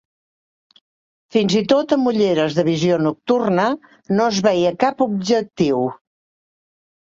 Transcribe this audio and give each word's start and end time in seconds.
Fins 1.35 1.55
i 1.59 1.61
tot 1.73 1.93
amb 1.97 2.09
ulleres 2.13 2.57
de 2.61 2.65
visió 2.71 2.97
nocturna, 3.09 3.67
no 4.17 4.27
es 4.33 4.43
veia 4.49 4.75
cap 4.87 5.07
objectiu. 5.09 5.87